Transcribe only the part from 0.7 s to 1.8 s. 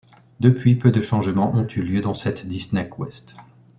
peu de changements ont